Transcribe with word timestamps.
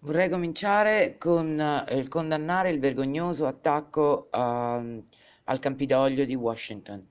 Vorrei 0.00 0.28
cominciare 0.28 1.16
con 1.16 1.60
eh, 1.60 1.96
il 1.96 2.08
condannare 2.08 2.70
il 2.70 2.80
vergognoso 2.80 3.46
attacco 3.46 4.28
ehm, 4.32 5.04
al 5.44 5.58
Campidoglio 5.58 6.24
di 6.24 6.34
Washington. 6.34 7.06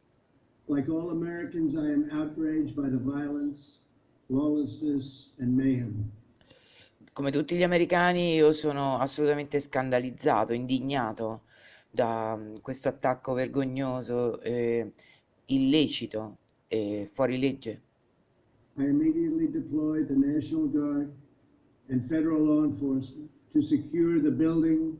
Like 0.65 0.89
all 0.89 1.09
Americans, 1.09 1.73
I 1.73 1.91
am 1.91 2.07
outraged 2.11 2.75
by 2.75 2.89
the 2.89 2.97
violence, 2.97 3.79
lawlessness, 4.27 5.33
and 5.39 5.55
mayhem. 5.55 6.11
Come 7.13 7.31
tutti 7.31 7.55
gli 7.55 7.63
americani, 7.63 8.35
io 8.35 8.53
sono 8.53 8.97
assolutamente 8.99 9.59
scandalizzato, 9.59 10.53
indignato 10.53 11.41
da 11.89 12.35
mm, 12.37 12.57
questo 12.61 12.87
attacco 12.87 13.33
vergognoso, 13.33 14.39
eh, 14.41 14.93
illecito 15.45 16.37
e 16.67 17.09
fuori 17.11 17.37
legge. 17.37 17.81
I 18.77 18.83
immediately 18.83 19.49
deployed 19.49 20.07
the 20.07 20.15
National 20.15 20.67
Guard 20.67 21.11
and 21.89 22.03
federal 22.05 22.41
law 22.43 22.63
enforcement 22.63 23.29
to 23.53 23.61
secure 23.61 24.19
the 24.21 24.31
building 24.31 24.97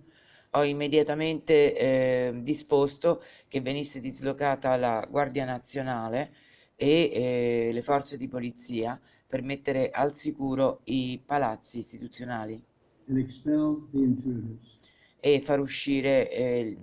Ho 0.53 0.63
immediatamente 0.65 1.77
eh, 1.77 2.33
disposto 2.43 3.21
che 3.47 3.61
venisse 3.61 4.01
dislocata 4.01 4.75
la 4.75 5.07
Guardia 5.09 5.45
Nazionale 5.45 6.33
e 6.75 7.09
eh, 7.13 7.69
le 7.71 7.81
forze 7.81 8.17
di 8.17 8.27
polizia 8.27 8.99
per 9.25 9.43
mettere 9.43 9.91
al 9.91 10.13
sicuro 10.13 10.81
i 10.85 11.21
palazzi 11.25 11.77
istituzionali 11.77 12.61
and 13.07 13.17
expel 13.17 13.87
the 13.91 13.99
intruders. 13.99 14.79
e 15.19 15.39
far 15.39 15.59
uscire 15.59 16.29
eh, 16.31 16.75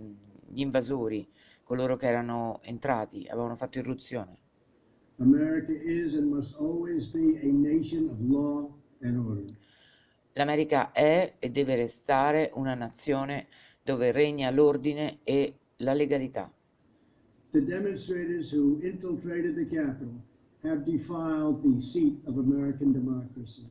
gli 0.46 0.60
invasori, 0.60 1.28
coloro 1.62 1.96
che 1.96 2.06
erano 2.06 2.60
entrati, 2.62 3.26
avevano 3.28 3.56
fatto 3.56 3.78
irruzione. 3.78 4.38
America 5.20 5.72
is 5.72 6.14
and 6.14 6.30
must 6.30 6.56
always 6.56 7.06
be 7.06 7.38
a 7.42 7.52
nation 7.52 8.08
of 8.08 8.20
law 8.20 8.70
and 9.02 9.18
order. 9.18 9.46
L'America 10.34 10.92
è 10.92 11.34
e 11.38 11.50
deve 11.50 11.74
restare 11.74 12.50
una 12.54 12.74
nazione 12.74 13.48
dove 13.82 14.12
regna 14.12 14.50
l'ordine 14.50 15.18
e 15.24 15.54
la 15.78 15.92
legalità. 15.92 16.52
The 17.50 17.64
demonstrators 17.64 18.52
who 18.52 18.78
infiltrated 18.82 19.56
the 19.56 19.66
Capitol 19.66 20.20
have 20.62 20.84
defiled 20.84 21.62
the 21.62 21.82
seat 21.82 22.20
of 22.26 22.36
American 22.36 22.92
democracy. 22.92 23.68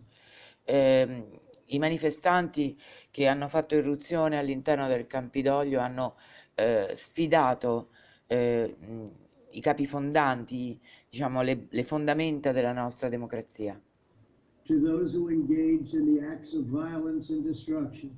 Ehm, 0.65 1.39
I 1.67 1.79
manifestanti 1.79 2.77
che 3.11 3.27
hanno 3.27 3.47
fatto 3.47 3.75
irruzione 3.75 4.37
all'interno 4.37 4.87
del 4.87 5.05
Campidoglio 5.07 5.79
hanno 5.79 6.15
eh, 6.55 6.91
sfidato 6.95 7.89
eh, 8.27 8.75
i 9.51 9.61
capi 9.61 9.85
fondanti, 9.85 10.79
diciamo 11.09 11.41
le, 11.41 11.67
le 11.69 11.83
fondamenta 11.83 12.51
della 12.51 12.73
nostra 12.73 13.09
democrazia. 13.09 13.79
To 14.63 14.79
those 14.79 15.17
who 15.17 15.29
engaged 15.29 15.93
in 15.93 16.15
the 16.15 16.25
acts 16.25 16.53
of 16.53 16.65
violence 16.65 17.31
and 17.31 17.43
destruction, 17.43 18.17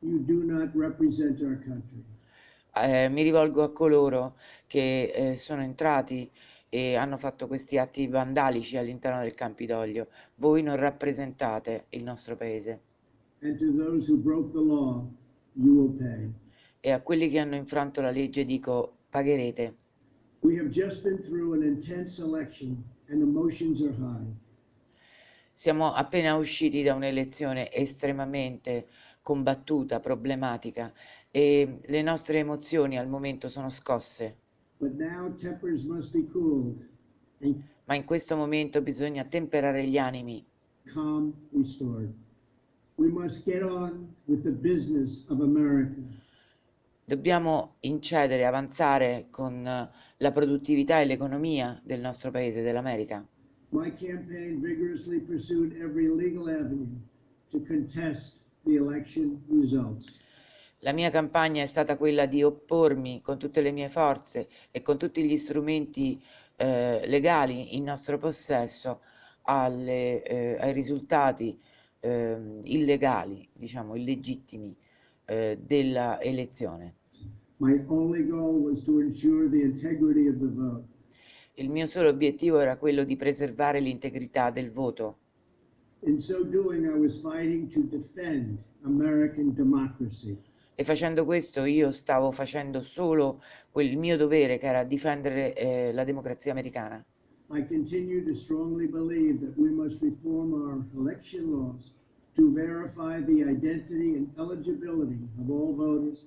you 0.00 0.18
do 0.24 0.42
not 0.44 0.70
represent 0.74 1.40
our 1.40 1.58
country. 1.64 2.04
Eh, 2.74 3.08
mi 3.08 3.22
rivolgo 3.22 3.62
a 3.62 3.72
coloro 3.72 4.36
che 4.66 5.12
eh, 5.14 5.34
sono 5.36 5.62
entrati 5.62 6.30
e 6.68 6.96
hanno 6.96 7.16
fatto 7.16 7.46
questi 7.46 7.78
atti 7.78 8.06
vandalici 8.06 8.76
all'interno 8.76 9.20
del 9.20 9.32
Campidoglio. 9.32 10.08
Voi 10.34 10.62
non 10.62 10.76
rappresentate 10.76 11.86
il 11.90 12.04
nostro 12.04 12.36
paese 12.36 12.80
law, 13.40 15.10
e 16.80 16.90
a 16.90 17.00
quelli 17.00 17.28
che 17.28 17.38
hanno 17.38 17.54
infranto 17.54 18.00
la 18.00 18.10
legge 18.10 18.44
dico 18.44 18.96
pagherete. 19.10 19.76
We 20.42 20.56
have 20.56 20.70
just 20.70 21.02
been 21.02 21.18
through 21.18 21.54
an 21.54 21.62
intense 21.62 22.18
election 22.18 22.82
and 23.08 23.22
emotions 23.22 23.80
are 23.82 23.94
high. 23.94 24.26
Siamo 25.52 25.92
appena 25.94 26.34
usciti 26.36 26.82
da 26.82 26.94
un'elezione 26.94 27.72
estremamente 27.72 28.86
combattuta, 29.22 30.00
problematica 30.00 30.92
e 31.30 31.80
le 31.84 32.02
nostre 32.02 32.40
emozioni 32.40 32.98
al 32.98 33.08
momento 33.08 33.48
sono 33.48 33.70
scosse, 33.70 34.36
But 34.78 34.92
now 34.96 35.34
tempers 35.34 35.84
must 35.84 36.12
be 36.12 36.26
cooled 36.30 36.86
and 37.40 37.62
ma 37.86 37.94
in 37.94 38.04
questo 38.04 38.36
momento 38.36 38.82
bisogna 38.82 39.24
temperare 39.24 39.86
gli 39.86 39.96
animi 39.96 40.44
calm 40.92 41.32
restored. 41.52 42.14
We 42.96 43.08
must 43.08 43.44
get 43.44 43.62
on 43.62 44.14
with 44.26 44.42
the 44.44 44.52
business 44.52 45.26
of 45.28 45.40
America. 45.40 46.02
Dobbiamo 47.08 47.76
incedere, 47.82 48.44
avanzare 48.44 49.28
con 49.30 49.64
eh, 49.64 49.90
la 50.16 50.30
produttività 50.32 50.98
e 50.98 51.04
l'economia 51.04 51.80
del 51.84 52.00
nostro 52.00 52.32
paese, 52.32 52.62
dell'America. 52.62 53.24
My 53.68 53.94
campaign 53.94 54.60
vigorously 54.60 55.20
pursued 55.20 55.70
every 55.80 56.08
legal 56.08 56.48
avenue 56.48 56.98
to 57.50 57.62
contest 57.64 58.38
the 58.64 58.74
election 58.74 59.40
results. 59.48 60.20
La 60.80 60.92
mia 60.92 61.08
campagna 61.10 61.62
è 61.62 61.66
stata 61.66 61.96
quella 61.96 62.26
di 62.26 62.42
oppormi 62.42 63.20
con 63.22 63.38
tutte 63.38 63.60
le 63.60 63.70
mie 63.70 63.88
forze 63.88 64.48
e 64.72 64.82
con 64.82 64.98
tutti 64.98 65.22
gli 65.22 65.36
strumenti 65.36 66.20
eh, 66.56 67.02
legali 67.06 67.76
in 67.76 67.84
nostro 67.84 68.18
possesso 68.18 69.02
alle, 69.42 70.24
eh, 70.24 70.56
ai 70.58 70.72
risultati 70.72 71.56
ehm, 72.00 72.62
illegali, 72.64 73.48
diciamo 73.52 73.94
illegittimi 73.94 74.76
eh, 75.26 75.58
della 75.60 76.20
elezione. 76.20 76.94
Il 81.54 81.70
mio 81.70 81.86
solo 81.86 82.08
obiettivo 82.08 82.58
era 82.58 82.76
quello 82.76 83.04
di 83.04 83.16
preservare 83.16 83.80
l'integrità 83.80 84.50
del 84.50 84.70
voto. 84.70 85.18
So 86.18 86.44
doing. 86.44 86.84
E 90.78 90.84
facendo 90.84 91.24
questo 91.24 91.64
io 91.64 91.90
stavo 91.90 92.30
facendo 92.30 92.82
solo 92.82 93.42
quel 93.70 93.96
mio 93.96 94.16
dovere 94.18 94.58
che 94.58 94.66
era 94.66 94.84
difendere 94.84 95.54
eh, 95.54 95.92
la 95.92 96.04
democrazia 96.04 96.52
americana. 96.52 97.04
I 97.48 97.64
continue 97.66 98.22
to 98.24 98.34
strongly 98.34 98.86
believe 98.86 99.38
that 99.40 99.56
we 99.56 99.70
must 99.70 100.02
reform 100.02 100.52
our 100.52 100.84
election 100.96 101.50
laws 101.50 101.94
to 102.36 102.52
verify 102.52 103.20
the 103.20 103.42
identity 103.42 104.16
and 104.16 104.28
eligibility 104.38 105.18
of 105.40 105.50
all 105.50 105.74
voters 105.74 106.24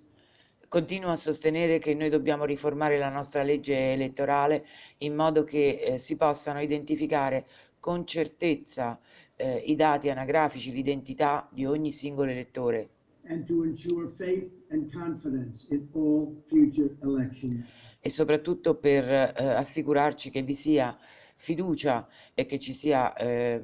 Continuo 0.67 1.09
a 1.09 1.15
sostenere 1.15 1.79
che 1.79 1.95
noi 1.95 2.09
dobbiamo 2.09 2.45
riformare 2.45 2.99
la 2.99 3.09
nostra 3.09 3.41
legge 3.41 3.93
elettorale 3.93 4.63
in 4.99 5.15
modo 5.15 5.43
che 5.43 5.79
eh, 5.81 5.97
si 5.97 6.15
possano 6.15 6.61
identificare 6.61 7.47
con 7.79 8.05
certezza 8.05 8.99
eh, 9.35 9.63
i 9.65 9.75
dati 9.75 10.11
anagrafici, 10.11 10.71
l'identità 10.71 11.47
di 11.51 11.65
ogni 11.65 11.91
singolo 11.91 12.29
elettore 12.29 12.89
and 13.29 13.45
to 13.47 13.63
ensure 13.63 14.07
faith 14.07 14.51
and 14.71 14.91
confidence 14.91 15.67
in 15.71 15.87
all 15.93 16.35
future 16.47 16.95
elections. 17.03 17.65
e 17.99 18.09
soprattutto 18.09 18.75
per 18.75 19.03
eh, 19.09 19.33
assicurarci 19.35 20.29
che 20.29 20.41
vi 20.41 20.53
sia 20.53 20.97
fiducia 21.35 22.07
e 22.33 22.45
che 22.45 22.59
ci 22.59 22.73
sia 22.73 23.13
eh, 23.15 23.63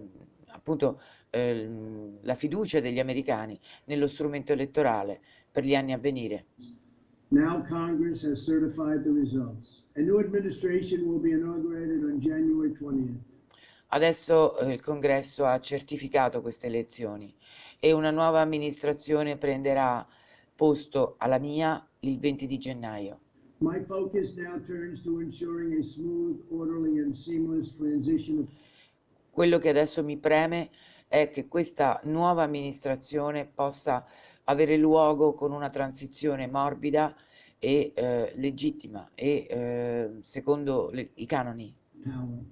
appunto 0.56 1.00
eh, 1.30 1.70
la 2.22 2.36
fiducia 2.36 2.80
degli 2.80 3.00
americani 3.00 3.60
nello 3.86 4.08
strumento 4.08 4.54
elettorale 4.54 5.22
per 5.52 5.64
gli 5.64 5.76
anni 5.76 5.94
a 5.94 5.98
venire. 5.98 6.46
Now 7.30 7.66
Congress 7.68 8.24
has 8.24 8.44
certified 8.44 9.04
the 9.04 9.12
results. 9.12 9.88
A 9.96 10.00
new 10.00 10.20
administration 10.20 11.06
will 11.06 11.20
be 11.20 11.32
inaugurated 11.32 12.04
on 12.04 12.20
January 12.20 12.72
20th. 12.72 13.18
Adesso 13.88 14.60
eh, 14.60 14.74
il 14.74 14.82
Congresso 14.82 15.46
ha 15.46 15.60
certificato 15.60 16.42
queste 16.42 16.68
elezioni 16.68 17.34
e 17.80 17.92
una 17.92 18.12
nuova 18.12 18.42
amministrazione 18.42 19.38
prenderà 19.38 20.06
posto 20.56 21.16
alla 21.18 21.40
mia 21.40 21.86
il 22.00 22.18
20 22.20 22.48
di 22.48 22.58
gennaio. 22.58 23.20
My 23.60 23.84
focus 23.86 24.36
now 24.36 24.60
turns 24.66 25.02
to 25.04 25.20
ensuring 25.22 25.80
a 25.80 25.84
smooth, 25.84 26.42
orderly, 26.50 27.00
and 27.00 27.14
seamless 27.14 27.76
transition 27.76 28.40
of 28.40 28.48
Quello 29.36 29.58
che 29.58 29.68
adesso 29.68 30.02
mi 30.02 30.16
preme 30.16 30.70
è 31.10 31.30
che 31.30 31.50
questa 31.50 32.00
nuova 32.06 32.44
amministrazione 32.44 33.46
possa 33.46 34.06
avere 34.46 34.78
luogo 34.78 35.34
con 35.34 35.52
una 35.52 35.70
transizione 35.70 36.48
morbida 36.48 37.14
e 37.60 37.92
eh, 37.94 38.32
legittima 38.36 39.12
e 39.14 39.46
eh, 39.50 40.10
secondo 40.22 40.90
le- 40.90 41.10
i 41.16 41.26
canoni. 41.26 41.76
power. 42.02 42.46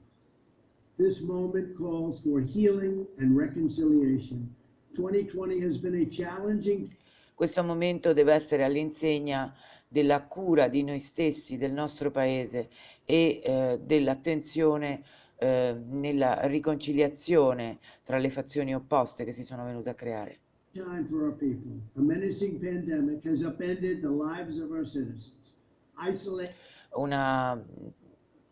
This 0.97 1.21
moment 1.21 1.73
calls 1.77 2.19
for 2.19 2.41
healing 2.41 3.07
and 3.17 3.37
reconciliation. 3.37 4.53
2020 4.91 5.63
has 5.65 5.77
been 5.77 5.95
a 5.95 6.05
challenging 6.09 6.93
Questo 7.33 7.63
momento 7.63 8.11
deve 8.11 8.33
essere 8.33 8.65
all'insegna 8.65 9.55
della 9.87 10.23
cura 10.23 10.67
di 10.67 10.83
noi 10.83 10.99
stessi, 10.99 11.55
del 11.55 11.71
nostro 11.71 12.11
paese 12.11 12.67
e 13.05 13.41
eh, 13.41 13.79
dell'attenzione 13.81 15.01
eh, 15.43 15.75
nella 15.89 16.47
riconciliazione 16.47 17.79
tra 18.03 18.17
le 18.17 18.29
fazioni 18.29 18.73
opposte 18.73 19.25
che 19.25 19.33
si 19.33 19.43
sono 19.43 19.65
venute 19.65 19.89
a 19.89 19.93
creare. 19.93 20.37
time 20.73 21.05
for 21.07 21.21
our 21.21 21.31
people. 21.31 21.71
A 21.97 22.01
menacing 22.01 22.59
pandemic 22.59 23.23
has 23.25 23.43
upended 23.43 24.01
the 24.01 24.09
lives 24.09 24.59
of 24.59 24.71
our 24.71 24.85
citizens. 24.85 25.53
Isolate 25.99 26.55
Una 26.95 27.59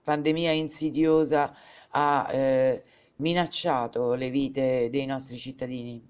pandemia 0.04 0.52
insidiosa 0.52 1.54
ha 1.90 2.28
eh, 2.32 2.84
minacciato 3.18 4.14
le 4.14 4.30
vite 4.30 4.90
dei 4.90 5.06
nostri 5.06 5.38
cittadini, 5.38 6.04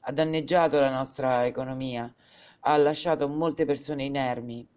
ha 0.00 0.12
danneggiato 0.12 0.78
la 0.78 0.90
nostra 0.90 1.46
economia, 1.46 2.12
ha 2.60 2.76
lasciato 2.76 3.28
molte 3.28 3.64
persone 3.64 4.04
inermi 4.04 4.68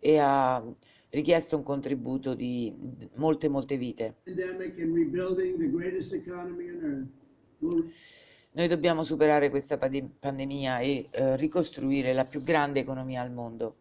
e 0.00 0.18
ha 0.18 0.62
richiesto 1.10 1.56
un 1.56 1.62
contributo 1.62 2.34
di 2.34 2.74
molte 3.16 3.48
molte 3.48 3.76
vite. 3.76 4.16
Noi 8.54 8.68
dobbiamo 8.68 9.02
superare 9.02 9.48
questa 9.48 9.78
pandemia 9.78 10.80
e 10.80 11.08
eh, 11.10 11.36
ricostruire 11.36 12.12
la 12.12 12.26
più 12.26 12.42
grande 12.42 12.80
economia 12.80 13.22
al 13.22 13.32
mondo. 13.32 13.76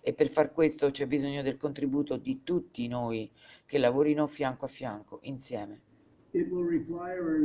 E 0.00 0.12
per 0.12 0.28
far 0.28 0.52
questo 0.52 0.90
c'è 0.90 1.06
bisogno 1.06 1.42
del 1.42 1.56
contributo 1.56 2.16
di 2.16 2.40
tutti 2.42 2.88
noi 2.88 3.30
che 3.64 3.78
lavorino 3.78 4.26
fianco 4.26 4.64
a 4.64 4.68
fianco, 4.68 5.18
insieme. 5.22 5.82
It 6.32 6.48
will 6.50 6.68
require 6.68 7.18
a 7.18 7.38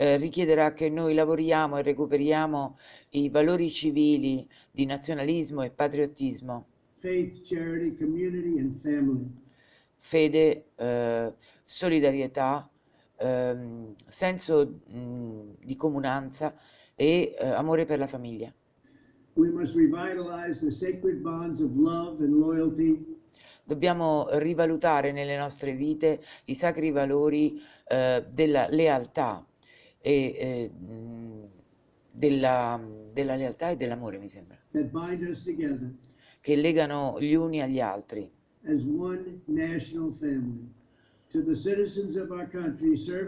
eh, 0.00 0.16
richiederà 0.16 0.72
che 0.72 0.88
noi 0.88 1.12
lavoriamo 1.12 1.76
e 1.76 1.82
recuperiamo 1.82 2.78
i 3.10 3.28
valori 3.30 3.68
civili 3.68 4.48
di 4.70 4.86
nazionalismo 4.86 5.62
e 5.62 5.70
patriottismo. 5.70 6.66
Faith, 6.98 7.42
charity. 7.42 7.96
Fede, 9.96 10.66
eh, 10.76 11.34
solidarietà, 11.64 12.70
eh, 13.16 13.56
senso 14.06 14.80
mh, 14.86 15.64
di 15.64 15.74
comunanza 15.74 16.56
e 16.94 17.34
eh, 17.36 17.48
amore 17.48 17.84
per 17.84 17.98
la 17.98 18.06
famiglia. 18.06 18.54
We 19.34 19.50
must 19.50 19.74
revitalize 19.74 20.60
the 20.60 20.70
sacred 20.70 21.22
bonds 21.22 21.60
of 21.60 21.76
love 21.76 22.22
and 22.22 22.34
loyalty 22.34 23.17
Dobbiamo 23.68 24.28
rivalutare 24.38 25.12
nelle 25.12 25.36
nostre 25.36 25.74
vite 25.74 26.22
i 26.46 26.54
sacri 26.54 26.90
valori 26.90 27.60
eh, 27.86 28.24
della 28.32 28.66
lealtà 28.70 29.46
e 30.00 30.12
eh, 30.38 30.70
della, 32.10 32.82
della, 33.12 33.36
lealtà 33.36 33.68
e 33.68 33.76
dell'amore, 33.76 34.16
mi 34.16 34.26
sembra, 34.26 34.56
che 36.40 36.56
legano 36.56 37.20
gli 37.20 37.34
uni 37.34 37.60
agli 37.60 37.78
altri. 37.78 38.32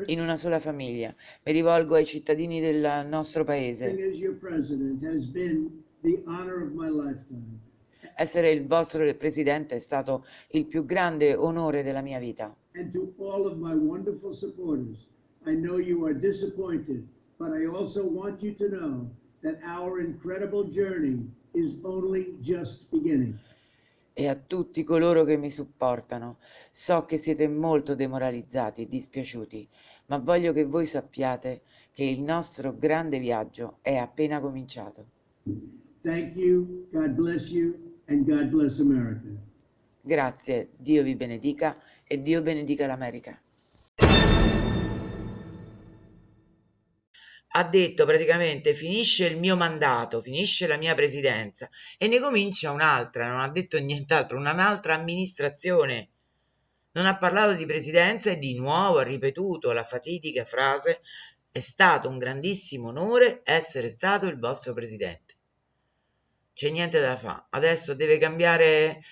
In 0.06 0.20
una 0.20 0.36
sola 0.36 0.58
famiglia. 0.58 1.14
Mi 1.44 1.52
rivolgo 1.52 1.96
ai 1.96 2.06
cittadini 2.06 2.60
del 2.60 3.06
nostro 3.06 3.44
paese. 3.44 3.94
Essere 8.16 8.50
il 8.50 8.66
vostro 8.66 9.12
presidente 9.14 9.76
è 9.76 9.78
stato 9.78 10.24
il 10.50 10.66
più 10.66 10.84
grande 10.84 11.34
onore 11.34 11.82
della 11.82 12.02
mia 12.02 12.18
vita. 12.18 12.54
And 12.74 12.92
to 12.92 13.12
all 13.18 13.46
of 13.46 13.56
my 13.56 13.74
wonderful 13.74 14.32
supporters, 14.32 15.08
I 15.46 15.54
know 15.54 15.78
you 15.78 16.04
are 16.04 16.14
disappointed, 16.14 17.06
but 17.38 17.52
I 17.52 17.66
also 17.66 18.06
want 18.06 18.42
you 18.42 18.54
to 18.56 18.68
know 18.68 19.10
that 19.42 19.58
our 19.64 20.00
incredible 20.00 20.68
journey 20.70 21.26
is 21.52 21.80
only 21.82 22.36
just 22.40 22.90
beginning. 22.90 23.38
E 24.12 24.28
a 24.28 24.34
tutti 24.34 24.84
coloro 24.84 25.24
che 25.24 25.36
mi 25.36 25.50
supportano, 25.50 26.38
so 26.70 27.04
che 27.06 27.16
siete 27.16 27.48
molto 27.48 27.94
demoralizzati 27.94 28.82
e 28.82 28.88
dispiaciuti, 28.88 29.68
ma 30.06 30.18
voglio 30.18 30.52
che 30.52 30.64
voi 30.64 30.84
sappiate 30.84 31.62
che 31.92 32.04
il 32.04 32.22
nostro 32.22 32.76
grande 32.76 33.18
viaggio 33.18 33.78
è 33.80 33.96
appena 33.96 34.40
cominciato. 34.40 35.06
Thank 36.02 36.36
you, 36.36 36.86
God 36.92 37.12
bless 37.12 37.50
you, 37.50 37.89
and 38.10 38.24
God 38.24 38.48
bless 38.48 38.80
America. 38.80 39.28
Grazie, 40.02 40.70
Dio 40.76 41.02
vi 41.02 41.14
benedica 41.14 41.80
e 42.04 42.20
Dio 42.20 42.42
benedica 42.42 42.86
l'America. 42.86 43.40
Ha 47.52 47.64
detto 47.64 48.04
praticamente 48.04 48.74
finisce 48.74 49.26
il 49.26 49.38
mio 49.38 49.56
mandato, 49.56 50.22
finisce 50.22 50.66
la 50.66 50.76
mia 50.76 50.94
presidenza 50.94 51.68
e 51.98 52.06
ne 52.06 52.20
comincia 52.20 52.70
un'altra, 52.70 53.28
non 53.28 53.40
ha 53.40 53.48
detto 53.48 53.78
nient'altro, 53.78 54.38
un'altra 54.38 54.94
amministrazione. 54.94 56.10
Non 56.92 57.06
ha 57.06 57.16
parlato 57.16 57.54
di 57.54 57.66
presidenza 57.66 58.30
e 58.30 58.38
di 58.38 58.56
nuovo 58.56 58.98
ha 58.98 59.02
ripetuto 59.02 59.72
la 59.72 59.84
fatidica 59.84 60.44
frase 60.44 61.00
è 61.52 61.60
stato 61.60 62.08
un 62.08 62.18
grandissimo 62.18 62.88
onore 62.88 63.40
essere 63.44 63.88
stato 63.88 64.26
il 64.26 64.38
vostro 64.38 64.72
presidente 64.72 65.29
c'è 66.52 66.70
niente 66.70 67.00
da 67.00 67.16
fare. 67.16 67.46
Adesso 67.50 67.94
deve 67.94 68.18
cambiare 68.18 69.02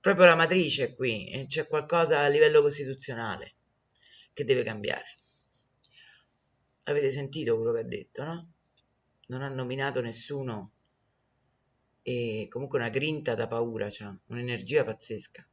proprio 0.00 0.26
la 0.26 0.36
matrice 0.36 0.94
qui, 0.94 1.44
c'è 1.46 1.66
qualcosa 1.66 2.20
a 2.20 2.28
livello 2.28 2.62
costituzionale 2.62 3.54
che 4.32 4.44
deve 4.44 4.62
cambiare. 4.62 5.18
Avete 6.84 7.10
sentito 7.10 7.56
quello 7.56 7.72
che 7.72 7.80
ha 7.80 7.84
detto, 7.84 8.24
no? 8.24 8.52
Non 9.26 9.42
ha 9.42 9.48
nominato 9.48 10.00
nessuno 10.00 10.72
e 12.02 12.46
comunque 12.48 12.78
una 12.78 12.88
grinta 12.88 13.34
da 13.34 13.46
paura, 13.46 13.90
cioè 13.90 14.10
un'energia 14.28 14.84
pazzesca. 14.84 15.46